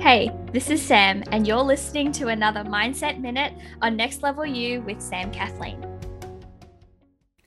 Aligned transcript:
Hey, 0.00 0.30
this 0.50 0.70
is 0.70 0.80
Sam, 0.80 1.22
and 1.30 1.46
you're 1.46 1.62
listening 1.62 2.10
to 2.12 2.28
another 2.28 2.64
Mindset 2.64 3.20
Minute 3.20 3.52
on 3.82 3.96
Next 3.96 4.22
Level 4.22 4.46
You 4.46 4.80
with 4.80 4.98
Sam 4.98 5.30
Kathleen. 5.30 5.84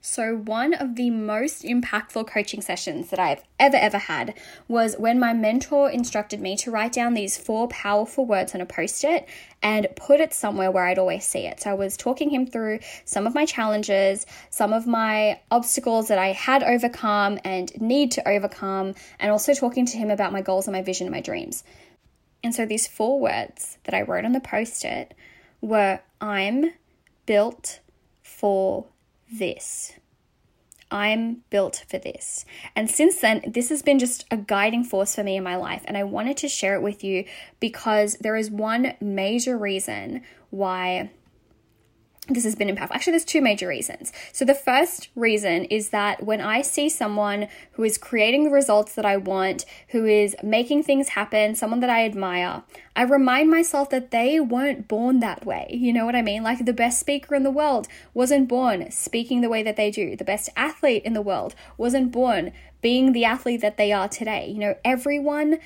So, 0.00 0.34
one 0.34 0.74
of 0.74 0.96
the 0.96 1.10
most 1.10 1.62
impactful 1.62 2.26
coaching 2.26 2.60
sessions 2.60 3.10
that 3.10 3.20
I've 3.20 3.44
ever, 3.60 3.76
ever 3.76 3.98
had 3.98 4.34
was 4.66 4.96
when 4.98 5.20
my 5.20 5.32
mentor 5.32 5.90
instructed 5.90 6.40
me 6.40 6.56
to 6.56 6.72
write 6.72 6.92
down 6.92 7.14
these 7.14 7.38
four 7.38 7.68
powerful 7.68 8.26
words 8.26 8.52
on 8.52 8.60
a 8.60 8.66
post 8.66 9.04
it 9.04 9.28
and 9.62 9.86
put 9.94 10.18
it 10.18 10.34
somewhere 10.34 10.72
where 10.72 10.86
I'd 10.86 10.98
always 10.98 11.24
see 11.24 11.46
it. 11.46 11.60
So, 11.60 11.70
I 11.70 11.74
was 11.74 11.96
talking 11.96 12.30
him 12.30 12.48
through 12.48 12.80
some 13.04 13.28
of 13.28 13.34
my 13.34 13.46
challenges, 13.46 14.26
some 14.50 14.72
of 14.72 14.88
my 14.88 15.38
obstacles 15.52 16.08
that 16.08 16.18
I 16.18 16.32
had 16.32 16.64
overcome 16.64 17.38
and 17.44 17.70
need 17.80 18.10
to 18.10 18.28
overcome, 18.28 18.96
and 19.20 19.30
also 19.30 19.54
talking 19.54 19.86
to 19.86 19.96
him 19.96 20.10
about 20.10 20.32
my 20.32 20.42
goals 20.42 20.66
and 20.66 20.74
my 20.74 20.82
vision 20.82 21.06
and 21.06 21.14
my 21.14 21.20
dreams. 21.20 21.62
And 22.42 22.54
so 22.54 22.64
these 22.64 22.86
four 22.86 23.20
words 23.20 23.78
that 23.84 23.94
I 23.94 24.02
wrote 24.02 24.24
on 24.24 24.32
the 24.32 24.40
post 24.40 24.84
it 24.84 25.14
were 25.60 26.00
I'm 26.20 26.72
built 27.26 27.80
for 28.22 28.86
this. 29.30 29.92
I'm 30.90 31.44
built 31.50 31.84
for 31.88 31.98
this. 31.98 32.44
And 32.74 32.90
since 32.90 33.20
then, 33.20 33.42
this 33.46 33.68
has 33.68 33.82
been 33.82 33.98
just 33.98 34.24
a 34.30 34.36
guiding 34.36 34.82
force 34.82 35.14
for 35.14 35.22
me 35.22 35.36
in 35.36 35.44
my 35.44 35.56
life. 35.56 35.82
And 35.84 35.96
I 35.96 36.02
wanted 36.02 36.36
to 36.38 36.48
share 36.48 36.74
it 36.74 36.82
with 36.82 37.04
you 37.04 37.24
because 37.60 38.14
there 38.14 38.36
is 38.36 38.50
one 38.50 38.94
major 39.00 39.56
reason 39.56 40.22
why 40.50 41.10
this 42.34 42.44
has 42.44 42.54
been 42.54 42.68
impactful. 42.68 42.92
Actually, 42.92 43.12
there's 43.12 43.24
two 43.24 43.40
major 43.40 43.68
reasons. 43.68 44.12
So, 44.32 44.44
the 44.44 44.54
first 44.54 45.08
reason 45.14 45.64
is 45.64 45.90
that 45.90 46.22
when 46.22 46.40
I 46.40 46.62
see 46.62 46.88
someone 46.88 47.48
who 47.72 47.84
is 47.84 47.98
creating 47.98 48.44
the 48.44 48.50
results 48.50 48.94
that 48.94 49.04
I 49.04 49.16
want, 49.16 49.64
who 49.88 50.06
is 50.06 50.36
making 50.42 50.84
things 50.84 51.10
happen, 51.10 51.54
someone 51.54 51.80
that 51.80 51.90
I 51.90 52.04
admire, 52.04 52.62
I 52.96 53.02
remind 53.02 53.50
myself 53.50 53.90
that 53.90 54.10
they 54.10 54.40
weren't 54.40 54.88
born 54.88 55.20
that 55.20 55.46
way. 55.46 55.68
You 55.70 55.92
know 55.92 56.04
what 56.06 56.16
I 56.16 56.22
mean? 56.22 56.42
Like 56.42 56.64
the 56.64 56.72
best 56.72 57.00
speaker 57.00 57.34
in 57.34 57.42
the 57.42 57.50
world 57.50 57.88
wasn't 58.14 58.48
born 58.48 58.90
speaking 58.90 59.40
the 59.40 59.48
way 59.48 59.62
that 59.62 59.76
they 59.76 59.90
do, 59.90 60.16
the 60.16 60.24
best 60.24 60.50
athlete 60.56 61.02
in 61.04 61.12
the 61.12 61.22
world 61.22 61.54
wasn't 61.76 62.12
born 62.12 62.52
being 62.82 63.12
the 63.12 63.24
athlete 63.24 63.60
that 63.60 63.76
they 63.76 63.92
are 63.92 64.08
today. 64.08 64.48
You 64.48 64.58
know, 64.58 64.74
everyone 64.84 65.58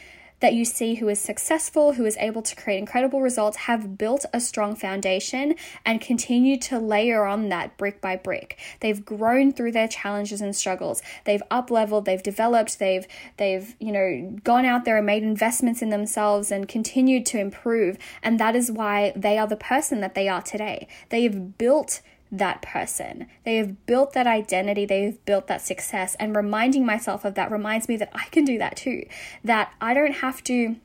that 0.44 0.52
you 0.52 0.66
see 0.66 0.96
who 0.96 1.08
is 1.08 1.18
successful, 1.18 1.94
who 1.94 2.04
is 2.04 2.18
able 2.18 2.42
to 2.42 2.54
create 2.54 2.76
incredible 2.76 3.22
results, 3.22 3.56
have 3.56 3.96
built 3.96 4.26
a 4.34 4.38
strong 4.38 4.76
foundation 4.76 5.54
and 5.86 6.02
continue 6.02 6.58
to 6.58 6.78
layer 6.78 7.24
on 7.24 7.48
that 7.48 7.74
brick 7.78 7.98
by 8.02 8.14
brick. 8.14 8.58
They've 8.80 9.02
grown 9.02 9.52
through 9.52 9.72
their 9.72 9.88
challenges 9.88 10.42
and 10.42 10.54
struggles. 10.54 11.00
They've 11.24 11.42
up 11.50 11.70
leveled, 11.70 12.04
they've 12.04 12.22
developed, 12.22 12.78
they've 12.78 13.06
they've, 13.38 13.74
you 13.80 13.90
know, 13.90 14.38
gone 14.44 14.66
out 14.66 14.84
there 14.84 14.98
and 14.98 15.06
made 15.06 15.22
investments 15.22 15.80
in 15.80 15.88
themselves 15.88 16.52
and 16.52 16.68
continued 16.68 17.24
to 17.24 17.40
improve. 17.40 17.96
And 18.22 18.38
that 18.38 18.54
is 18.54 18.70
why 18.70 19.14
they 19.16 19.38
are 19.38 19.46
the 19.46 19.56
person 19.56 20.02
that 20.02 20.14
they 20.14 20.28
are 20.28 20.42
today. 20.42 20.88
They 21.08 21.22
have 21.22 21.56
built 21.56 22.02
that 22.38 22.62
person. 22.62 23.26
They 23.44 23.56
have 23.56 23.86
built 23.86 24.12
that 24.12 24.26
identity, 24.26 24.84
they 24.84 25.04
have 25.04 25.24
built 25.24 25.46
that 25.46 25.62
success, 25.62 26.16
and 26.18 26.36
reminding 26.36 26.84
myself 26.84 27.24
of 27.24 27.34
that 27.34 27.50
reminds 27.50 27.88
me 27.88 27.96
that 27.96 28.10
I 28.12 28.26
can 28.26 28.44
do 28.44 28.58
that 28.58 28.76
too. 28.76 29.06
That 29.42 29.72
I 29.80 29.94
don't 29.94 30.16
have 30.16 30.42
to 30.44 30.76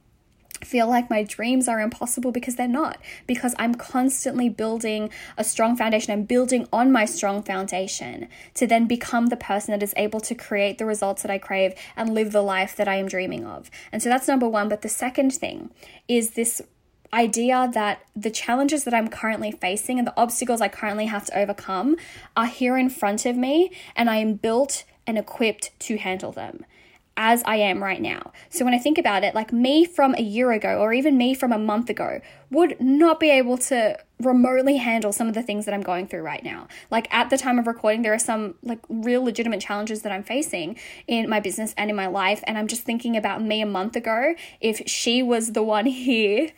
feel 0.64 0.88
like 0.88 1.10
my 1.10 1.24
dreams 1.24 1.68
are 1.70 1.80
impossible 1.80 2.34
because 2.34 2.56
they're 2.56 2.68
not 2.68 2.98
because 3.28 3.56
I'm 3.58 3.76
constantly 3.76 4.50
building 4.50 5.10
a 5.38 5.44
strong 5.46 5.78
foundation 5.78 6.12
I'm 6.12 6.24
building 6.24 6.68
on 6.74 6.92
my 6.92 7.06
strong 7.06 7.44
foundation 7.44 8.28
to 8.56 8.68
then 8.68 8.86
become 8.86 9.28
the 9.28 9.38
person 9.38 9.72
that 9.72 9.82
is 9.82 9.94
able 9.96 10.20
to 10.20 10.36
create 10.36 10.78
the 10.78 10.86
results 10.86 11.22
that 11.22 11.32
I 11.32 11.38
crave 11.38 11.76
and 11.96 12.14
live 12.14 12.34
the 12.34 12.42
life 12.42 12.76
that 12.76 12.90
I 12.90 12.96
am 12.96 13.08
dreaming 13.08 13.46
of. 13.46 13.72
And 13.92 14.04
so 14.04 14.10
that's 14.10 14.28
number 14.28 14.50
1, 14.50 14.68
but 14.68 14.82
the 14.82 14.90
second 14.90 15.34
thing 15.34 15.70
is 16.08 16.32
this 16.32 16.62
idea 17.14 17.70
that 17.74 18.02
the 18.16 18.30
challenges 18.30 18.84
that 18.84 18.94
I'm 18.94 19.08
currently 19.08 19.52
facing 19.52 19.98
and 19.98 20.08
the 20.08 20.18
obstacles 20.20 20.62
I 20.62 20.68
currently 20.68 21.06
have 21.08 21.26
to 21.26 21.38
overcome 21.38 21.96
are 22.36 22.46
here 22.46 22.78
in 22.78 22.90
front 22.90 23.26
of 23.26 23.36
me 23.36 23.72
and 23.96 24.10
I 24.10 24.18
am 24.18 24.36
built 24.36 24.84
and 25.08 25.18
equipped 25.18 25.72
to 25.80 25.98
handle 25.98 26.32
them 26.32 26.66
as 27.18 27.44
I 27.46 27.58
am 27.58 27.84
right 27.84 28.02
now. 28.02 28.32
So 28.50 28.64
when 28.64 28.74
I 28.74 28.78
think 28.78 28.98
about 28.98 29.24
it, 29.24 29.36
like 29.36 29.52
me 29.52 29.84
from 29.84 30.16
a 30.16 30.22
year 30.22 30.52
ago 30.52 30.80
or 30.80 30.94
even 30.94 31.18
me 31.18 31.34
from 31.34 31.52
a 31.52 31.58
month 31.58 31.90
ago 31.90 32.22
would 32.52 32.80
not 32.80 33.20
be 33.20 33.30
able 33.30 33.58
to 33.58 33.98
remotely 34.22 34.76
handle 34.78 35.14
some 35.14 35.30
of 35.30 35.34
the 35.34 35.42
things 35.42 35.64
that 35.66 35.74
I'm 35.74 35.82
going 35.82 36.06
through 36.06 36.24
right 36.24 36.44
now. 36.44 36.68
Like 36.92 37.08
at 37.14 37.30
the 37.30 37.38
time 37.38 37.58
of 37.58 37.68
recording, 37.68 38.02
there 38.02 38.14
are 38.14 38.20
some 38.20 38.56
like 38.62 38.80
real 38.90 39.24
legitimate 39.24 39.62
challenges 39.62 40.02
that 40.02 40.12
I'm 40.12 40.24
facing 40.24 40.78
in 41.08 41.30
my 41.30 41.40
business 41.40 41.74
and 41.78 41.90
in 41.90 41.96
my 41.96 42.08
life. 42.08 42.44
And 42.46 42.58
I'm 42.58 42.68
just 42.68 42.84
thinking 42.84 43.16
about 43.16 43.42
me 43.42 43.62
a 43.62 43.66
month 43.66 43.96
ago. 43.96 44.36
If 44.60 44.82
she 44.88 45.24
was 45.24 45.54
the 45.54 45.64
one 45.64 45.86
here 45.86 46.50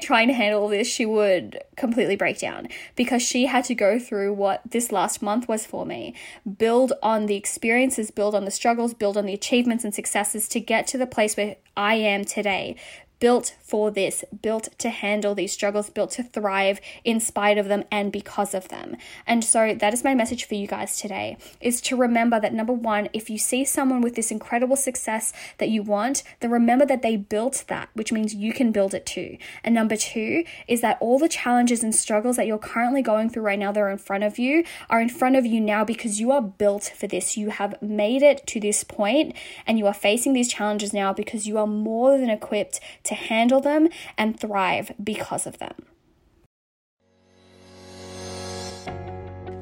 trying 0.00 0.28
to 0.28 0.34
handle 0.34 0.68
this, 0.68 0.86
she 0.86 1.04
would 1.06 1.58
completely 1.76 2.14
break 2.14 2.38
down 2.38 2.68
because 2.94 3.22
she 3.22 3.46
had 3.46 3.64
to 3.64 3.74
go 3.74 3.98
through 3.98 4.34
what 4.34 4.62
this 4.70 4.92
last 4.92 5.20
month 5.20 5.48
was 5.48 5.66
for 5.66 5.84
me, 5.84 6.14
build 6.58 6.92
on 7.02 7.26
the 7.26 7.34
experiences, 7.34 8.12
build 8.12 8.34
on 8.34 8.44
the 8.44 8.50
struggles, 8.50 8.94
build 8.94 9.16
on 9.16 9.26
the 9.26 9.34
achievements 9.34 9.82
and 9.82 9.94
successes 9.94 10.46
to 10.48 10.60
get 10.60 10.86
to 10.86 10.98
the 10.98 11.06
place 11.06 11.36
where 11.36 11.56
I 11.76 11.94
am 11.94 12.24
today 12.24 12.76
built 13.20 13.54
for 13.60 13.90
this, 13.90 14.24
built 14.42 14.68
to 14.78 14.90
handle 14.90 15.34
these 15.34 15.52
struggles, 15.52 15.90
built 15.90 16.10
to 16.12 16.22
thrive 16.22 16.80
in 17.04 17.20
spite 17.20 17.58
of 17.58 17.68
them 17.68 17.84
and 17.90 18.12
because 18.12 18.54
of 18.54 18.68
them. 18.68 18.96
And 19.26 19.44
so 19.44 19.74
that 19.74 19.92
is 19.92 20.04
my 20.04 20.14
message 20.14 20.44
for 20.44 20.54
you 20.54 20.66
guys 20.66 20.96
today 20.96 21.36
is 21.60 21.80
to 21.82 21.96
remember 21.96 22.40
that 22.40 22.54
number 22.54 22.72
1, 22.72 23.10
if 23.12 23.28
you 23.28 23.38
see 23.38 23.64
someone 23.64 24.00
with 24.00 24.14
this 24.14 24.30
incredible 24.30 24.76
success 24.76 25.32
that 25.58 25.68
you 25.68 25.82
want, 25.82 26.22
then 26.40 26.50
remember 26.50 26.86
that 26.86 27.02
they 27.02 27.16
built 27.16 27.64
that, 27.68 27.88
which 27.94 28.12
means 28.12 28.34
you 28.34 28.52
can 28.52 28.72
build 28.72 28.94
it 28.94 29.04
too. 29.04 29.36
And 29.64 29.74
number 29.74 29.96
2 29.96 30.44
is 30.66 30.80
that 30.80 30.98
all 31.00 31.18
the 31.18 31.28
challenges 31.28 31.82
and 31.82 31.94
struggles 31.94 32.36
that 32.36 32.46
you're 32.46 32.58
currently 32.58 33.02
going 33.02 33.30
through 33.30 33.42
right 33.42 33.58
now 33.58 33.72
that 33.72 33.80
are 33.80 33.90
in 33.90 33.98
front 33.98 34.24
of 34.24 34.38
you 34.38 34.64
are 34.88 35.00
in 35.00 35.08
front 35.08 35.36
of 35.36 35.44
you 35.44 35.60
now 35.60 35.84
because 35.84 36.20
you 36.20 36.30
are 36.30 36.42
built 36.42 36.92
for 36.96 37.06
this. 37.06 37.36
You 37.36 37.50
have 37.50 37.80
made 37.82 38.22
it 38.22 38.46
to 38.46 38.60
this 38.60 38.84
point 38.84 39.34
and 39.66 39.78
you 39.78 39.86
are 39.86 39.94
facing 39.94 40.32
these 40.32 40.48
challenges 40.48 40.92
now 40.92 41.12
because 41.12 41.46
you 41.46 41.58
are 41.58 41.66
more 41.66 42.16
than 42.16 42.30
equipped 42.30 42.80
to 43.08 43.14
handle 43.14 43.60
them 43.60 43.88
and 44.16 44.38
thrive 44.38 44.92
because 45.02 45.46
of 45.46 45.58
them. 45.58 45.74